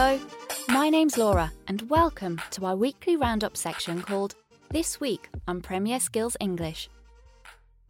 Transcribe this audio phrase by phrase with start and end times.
[0.00, 0.20] Hello,
[0.68, 4.36] my name's Laura, and welcome to our weekly roundup section called
[4.70, 6.88] This Week on Premier Skills English.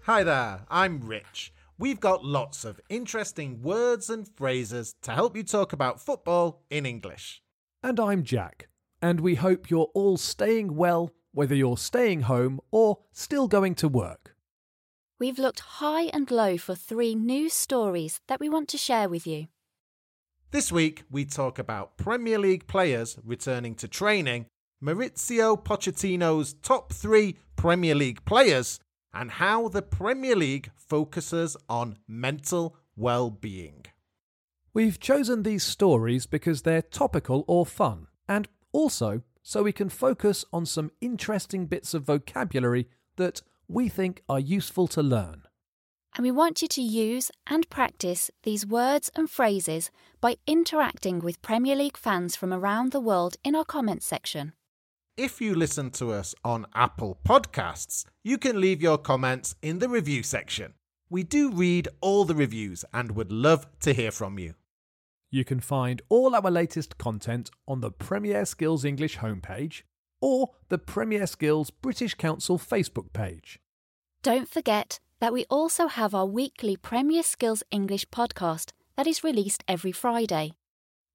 [0.04, 1.52] Hi there, I'm Rich.
[1.76, 6.86] We've got lots of interesting words and phrases to help you talk about football in
[6.86, 7.42] English.
[7.82, 8.68] And I'm Jack,
[9.02, 13.86] and we hope you're all staying well, whether you're staying home or still going to
[13.86, 14.34] work.
[15.18, 19.26] We've looked high and low for three new stories that we want to share with
[19.26, 19.48] you.
[20.50, 24.46] This week, we talk about Premier League players returning to training,
[24.82, 28.80] Mauricio Pochettino's top three Premier League players,
[29.12, 33.84] and how the Premier League focuses on mental well being.
[34.72, 40.46] We've chosen these stories because they're topical or fun, and also so we can focus
[40.50, 45.42] on some interesting bits of vocabulary that we think are useful to learn.
[46.18, 51.40] And we want you to use and practice these words and phrases by interacting with
[51.42, 54.52] Premier League fans from around the world in our comments section.
[55.16, 59.88] If you listen to us on Apple Podcasts, you can leave your comments in the
[59.88, 60.74] review section.
[61.08, 64.54] We do read all the reviews and would love to hear from you.
[65.30, 69.82] You can find all our latest content on the Premier Skills English homepage
[70.20, 73.60] or the Premier Skills British Council Facebook page.
[74.24, 79.64] Don't forget that we also have our weekly Premier Skills English podcast that is released
[79.66, 80.52] every Friday.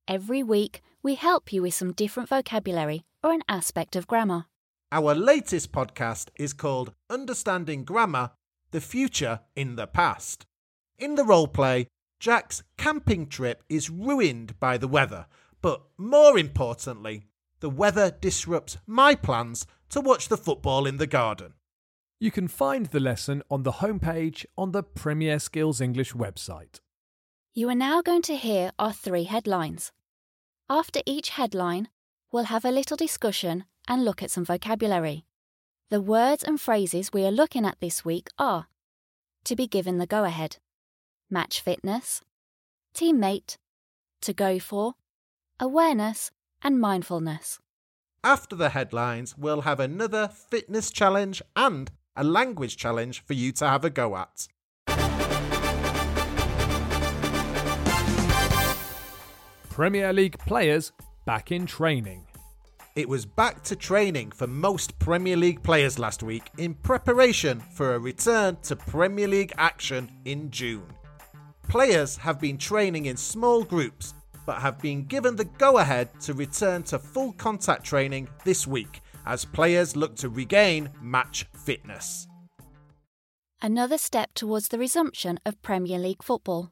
[0.07, 4.45] Every week, we help you with some different vocabulary or an aspect of grammar.
[4.91, 8.31] Our latest podcast is called Understanding Grammar
[8.71, 10.45] The Future in the Past.
[10.99, 11.87] In the role play,
[12.19, 15.25] Jack's camping trip is ruined by the weather,
[15.61, 17.27] but more importantly,
[17.59, 21.53] the weather disrupts my plans to watch the football in the garden.
[22.23, 26.79] You can find the lesson on the homepage on the Premier Skills English website.
[27.53, 29.91] You are now going to hear our three headlines.
[30.69, 31.89] After each headline,
[32.31, 35.25] we'll have a little discussion and look at some vocabulary.
[35.89, 38.67] The words and phrases we are looking at this week are
[39.43, 40.59] to be given the go ahead,
[41.29, 42.21] match fitness,
[42.95, 43.57] teammate,
[44.21, 44.93] to go for,
[45.59, 46.31] awareness,
[46.61, 47.59] and mindfulness.
[48.23, 53.67] After the headlines, we'll have another fitness challenge and a language challenge for you to
[53.67, 54.47] have a go at.
[59.69, 60.91] Premier League players
[61.25, 62.27] back in training.
[62.95, 67.95] It was back to training for most Premier League players last week in preparation for
[67.95, 70.85] a return to Premier League action in June.
[71.67, 74.13] Players have been training in small groups
[74.45, 79.01] but have been given the go ahead to return to full contact training this week
[79.25, 82.27] as players look to regain match fitness.
[83.61, 86.71] Another step towards the resumption of Premier League football.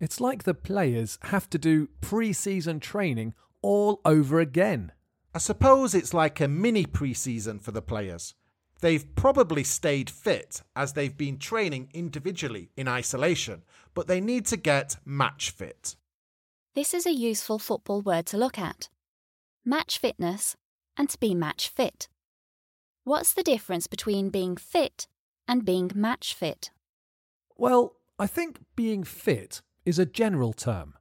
[0.00, 4.92] It's like the players have to do pre season training all over again.
[5.34, 8.34] I suppose it's like a mini pre season for the players.
[8.80, 13.62] They've probably stayed fit as they've been training individually in isolation,
[13.94, 15.96] but they need to get match fit.
[16.74, 18.88] This is a useful football word to look at.
[19.64, 20.56] Match fitness
[20.96, 22.08] and to be match fit.
[23.04, 25.06] What's the difference between being fit
[25.46, 26.70] and being match fit?
[27.56, 30.94] Well, I think being fit is a general term.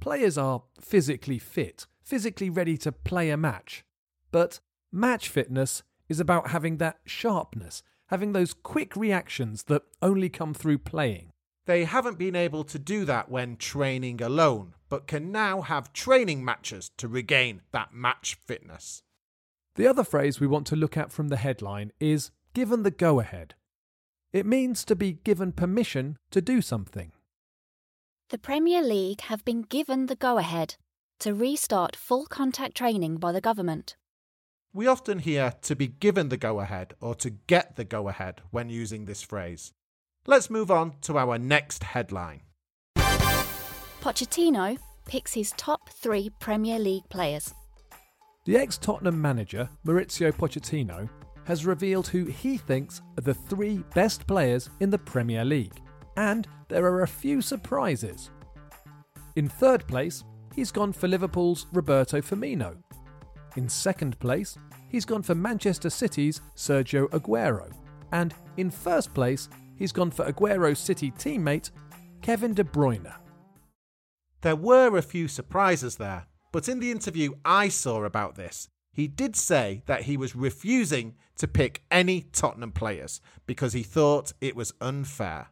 [0.00, 3.84] Players are physically fit, physically ready to play a match.
[4.30, 4.60] But
[4.92, 10.78] match fitness is about having that sharpness, having those quick reactions that only come through
[10.78, 11.30] playing.
[11.66, 16.44] They haven't been able to do that when training alone, but can now have training
[16.44, 19.02] matches to regain that match fitness.
[19.80, 23.18] The other phrase we want to look at from the headline is given the go
[23.18, 23.54] ahead.
[24.30, 27.12] It means to be given permission to do something.
[28.28, 30.74] The Premier League have been given the go ahead
[31.20, 33.96] to restart full contact training by the government.
[34.74, 38.42] We often hear to be given the go ahead or to get the go ahead
[38.50, 39.72] when using this phrase.
[40.26, 42.42] Let's move on to our next headline.
[44.02, 44.76] Pochettino
[45.06, 47.54] picks his top three Premier League players.
[48.50, 51.08] The ex Tottenham manager, Mauricio Pochettino,
[51.44, 55.80] has revealed who he thinks are the three best players in the Premier League,
[56.16, 58.32] and there are a few surprises.
[59.36, 62.76] In third place, he's gone for Liverpool's Roberto Firmino.
[63.54, 64.58] In second place,
[64.88, 67.72] he's gone for Manchester City's Sergio Aguero.
[68.10, 71.70] And in first place, he's gone for Aguero City teammate
[72.20, 73.14] Kevin De Bruyne.
[74.40, 79.06] There were a few surprises there, but in the interview I saw about this, he
[79.06, 84.56] did say that he was refusing to pick any Tottenham players because he thought it
[84.56, 85.48] was unfair.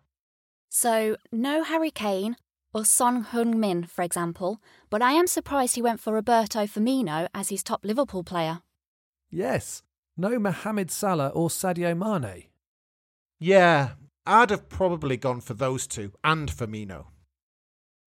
[0.68, 2.36] So, no Harry Kane,
[2.74, 4.60] or Son Heung-min, for example,
[4.90, 8.60] but I am surprised he went for Roberto Firmino as his top Liverpool player.
[9.30, 9.82] Yes,
[10.16, 12.44] no Mohamed Salah or Sadio Mane.
[13.38, 13.90] Yeah,
[14.26, 17.06] I'd have probably gone for those two and Firmino.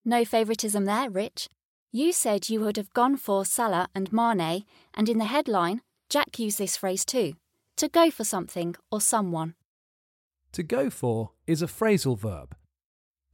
[0.04, 1.48] No favouritism there, Rich.
[1.94, 6.40] You said you would have gone for Salah and Mane, and in the headline, Jack
[6.40, 7.34] used this phrase too
[7.76, 9.56] to go for something or someone.
[10.54, 12.56] To go for is a phrasal verb.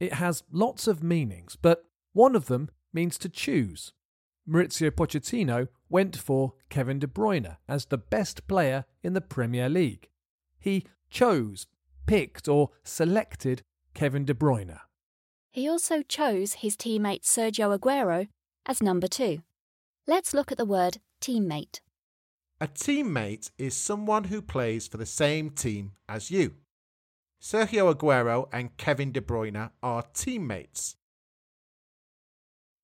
[0.00, 3.92] It has lots of meanings, but one of them means to choose.
[4.48, 10.08] Mauricio Pochettino went for Kevin De Bruyne as the best player in the Premier League.
[10.58, 11.66] He chose,
[12.06, 13.62] picked, or selected
[13.94, 14.80] Kevin De Bruyne.
[15.50, 18.28] He also chose his teammate Sergio Aguero
[18.68, 19.42] as number two.
[20.06, 21.80] Let's look at the word teammate.
[22.60, 26.54] A teammate is someone who plays for the same team as you.
[27.40, 30.96] Sergio Aguero and Kevin De Bruyne are teammates.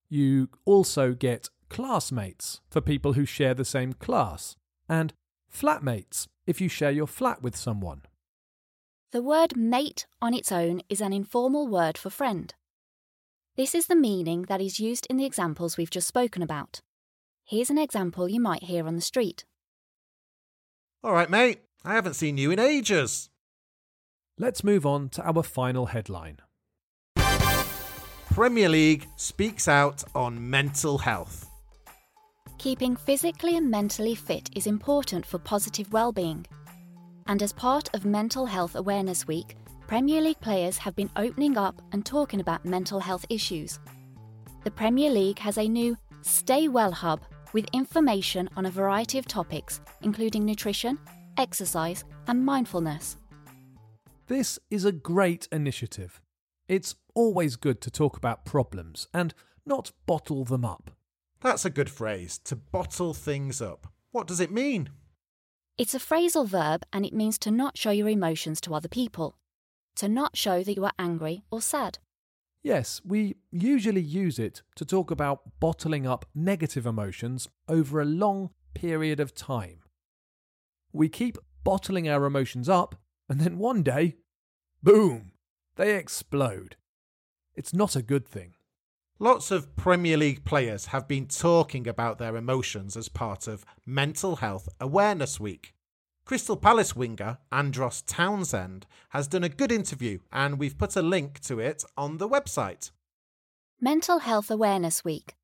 [0.08, 4.54] You also get classmates for people who share the same class,
[4.88, 5.12] and
[5.52, 8.02] flatmates if you share your flat with someone.
[9.10, 12.54] The word mate on its own is an informal word for friend.
[13.56, 16.80] This is the meaning that is used in the examples we've just spoken about.
[17.44, 19.44] Here's an example you might hear on the street.
[21.04, 23.30] All right, mate, I haven't seen you in ages.
[24.36, 26.38] Let's move on to our final headline.
[28.32, 31.48] Premier League speaks out on mental health.
[32.58, 36.44] Keeping physically and mentally fit is important for positive well-being.
[37.28, 41.82] And as part of Mental Health Awareness Week, Premier League players have been opening up
[41.92, 43.78] and talking about mental health issues.
[44.64, 47.20] The Premier League has a new Stay Well Hub
[47.52, 50.98] with information on a variety of topics, including nutrition,
[51.36, 53.18] exercise, and mindfulness.
[54.26, 56.22] This is a great initiative.
[56.66, 59.34] It's always good to talk about problems and
[59.66, 60.92] not bottle them up.
[61.42, 63.86] That's a good phrase, to bottle things up.
[64.12, 64.88] What does it mean?
[65.76, 69.36] It's a phrasal verb and it means to not show your emotions to other people,
[69.96, 71.98] to not show that you are angry or sad.
[72.62, 78.50] Yes, we usually use it to talk about bottling up negative emotions over a long
[78.74, 79.80] period of time.
[80.92, 82.96] We keep bottling our emotions up
[83.28, 84.16] and then one day,
[84.82, 85.32] boom,
[85.76, 86.76] they explode.
[87.54, 88.54] It's not a good thing.
[89.18, 94.36] Lots of Premier League players have been talking about their emotions as part of Mental
[94.36, 95.72] Health Awareness Week.
[96.24, 101.38] Crystal Palace winger Andros Townsend has done a good interview, and we've put a link
[101.40, 102.90] to it on the website.
[103.78, 105.34] Mental Health Awareness Week.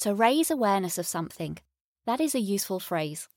[0.00, 1.56] To raise awareness of something.
[2.04, 3.28] That is a useful phrase.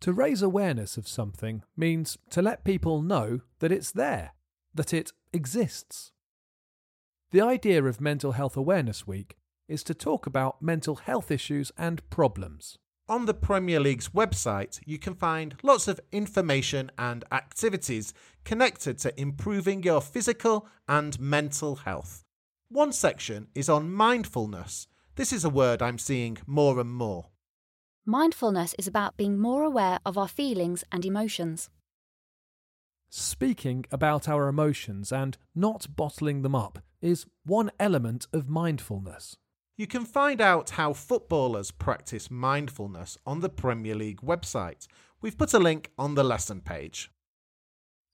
[0.00, 4.32] To raise awareness of something means to let people know that it's there,
[4.74, 6.10] that it exists.
[7.30, 9.36] The idea of Mental Health Awareness Week
[9.68, 12.78] is to talk about mental health issues and problems.
[13.10, 18.14] On the Premier League's website, you can find lots of information and activities
[18.44, 22.22] connected to improving your physical and mental health.
[22.68, 24.86] One section is on mindfulness.
[25.16, 27.30] This is a word I'm seeing more and more.
[28.06, 31.68] Mindfulness is about being more aware of our feelings and emotions.
[33.08, 39.36] Speaking about our emotions and not bottling them up is one element of mindfulness.
[39.80, 44.86] You can find out how footballers practice mindfulness on the Premier League website.
[45.22, 47.10] We've put a link on the lesson page.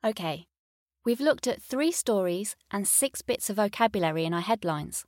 [0.04, 0.46] OK,
[1.04, 5.06] we've looked at three stories and six bits of vocabulary in our headlines.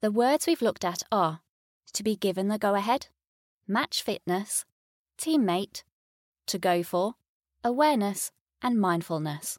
[0.00, 1.40] The words we've looked at are
[1.92, 3.08] to be given the go ahead,
[3.68, 4.64] match fitness,
[5.18, 5.82] teammate,
[6.46, 7.16] to go for,
[7.62, 8.32] awareness,
[8.62, 9.58] and mindfulness.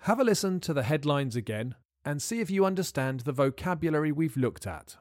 [0.00, 4.36] Have a listen to the headlines again and see if you understand the vocabulary we've
[4.36, 4.96] looked at.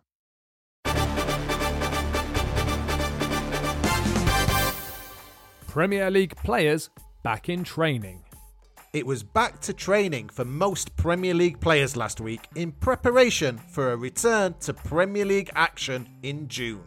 [5.76, 6.90] Premier League players
[7.22, 8.24] back in training.
[8.94, 13.92] It was back to training for most Premier League players last week in preparation for
[13.92, 16.86] a return to Premier League action in June.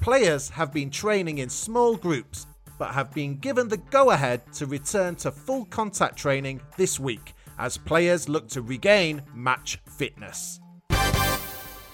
[0.00, 2.48] Players have been training in small groups
[2.80, 7.34] but have been given the go ahead to return to full contact training this week
[7.60, 10.58] as players look to regain match fitness.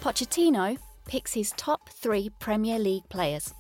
[0.01, 3.53] Pochettino picks his top three Premier League players.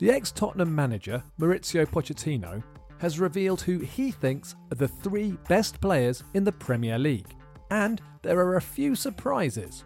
[0.00, 2.62] The ex Tottenham manager, Mauricio Pochettino,
[3.00, 7.36] has revealed who he thinks are the three best players in the Premier League,
[7.70, 9.84] and there are a few surprises.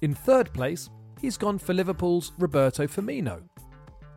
[0.00, 0.88] In third place,
[1.20, 3.42] he's gone for Liverpool's Roberto Firmino.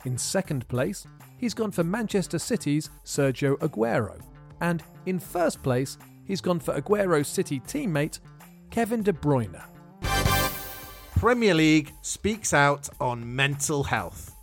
[0.06, 1.06] In second place,
[1.38, 4.22] he's gone for Manchester City's Sergio Aguero.
[4.62, 8.22] And in first place, he's gone for Aguero City teammate
[8.72, 9.62] Kevin De Bruyne.
[11.18, 14.35] Premier League speaks out on mental health.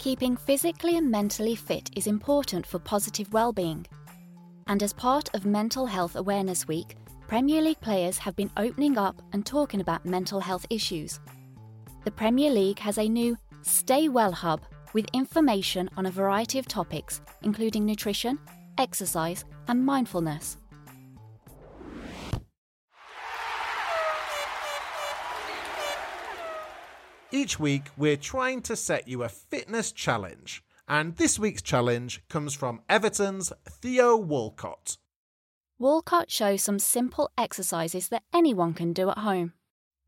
[0.00, 3.86] Keeping physically and mentally fit is important for positive well-being.
[4.66, 6.96] And as part of Mental Health Awareness Week,
[7.28, 11.20] Premier League players have been opening up and talking about mental health issues.
[12.04, 14.62] The Premier League has a new Stay Well Hub
[14.94, 18.38] with information on a variety of topics, including nutrition,
[18.78, 20.56] exercise, and mindfulness.
[27.32, 32.54] Each week, we're trying to set you a fitness challenge, and this week's challenge comes
[32.54, 34.98] from Everton's Theo Walcott.
[35.78, 39.52] Walcott shows some simple exercises that anyone can do at home.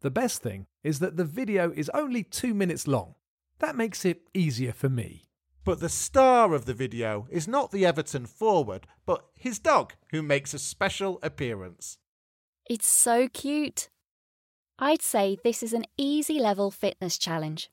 [0.00, 3.14] The best thing is that the video is only two minutes long.
[3.60, 5.28] That makes it easier for me.
[5.64, 10.22] But the star of the video is not the Everton forward, but his dog, who
[10.22, 11.98] makes a special appearance.
[12.68, 13.90] It's so cute.
[14.78, 17.70] I'd say this is an easy level fitness challenge.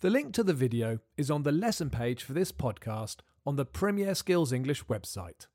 [0.00, 3.64] The link to the video is on the lesson page for this podcast on the
[3.64, 5.46] Premier Skills English website.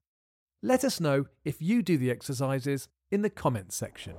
[0.62, 4.16] Let us know if you do the exercises in the comments section.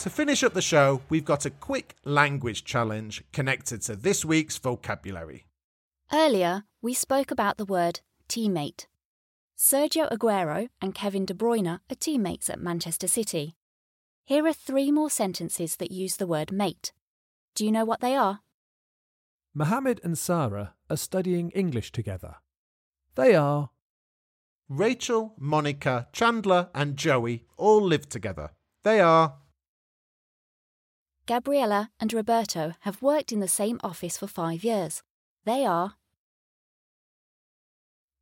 [0.00, 4.58] To finish up the show, we've got a quick language challenge connected to this week's
[4.58, 5.46] vocabulary.
[6.12, 8.86] Earlier, we spoke about the word teammate.
[9.62, 13.54] Sergio Aguero and Kevin De Bruyne are teammates at Manchester City.
[14.24, 16.92] Here are three more sentences that use the word mate.
[17.54, 18.40] Do you know what they are?
[19.54, 22.38] Mohammed and Sarah are studying English together.
[23.14, 23.70] They are
[24.68, 28.50] Rachel, Monica, Chandler, and Joey all live together.
[28.82, 29.36] They are
[31.26, 35.04] Gabriella and Roberto have worked in the same office for five years.
[35.44, 35.94] They are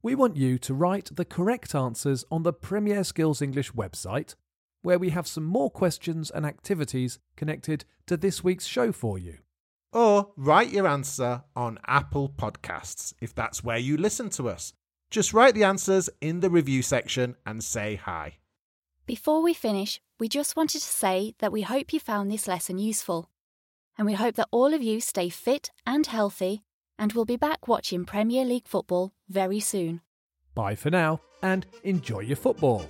[0.03, 4.35] We want you to write the correct answers on the Premier Skills English website,
[4.83, 9.39] where we have some more questions and activities connected to this week's show for you.
[9.93, 14.73] or write your answer on Apple Podcasts if that's where you listen to us.
[15.11, 18.39] Just write the answers in the review section and say hi.
[19.05, 22.79] Before we finish, we just wanted to say that we hope you found this lesson
[22.79, 23.31] useful.
[23.99, 26.63] And we hope that all of you stay fit and healthy,
[26.97, 30.03] and we'll be back watching Premier League football very soon.
[30.55, 32.85] Bye for now and enjoy your football.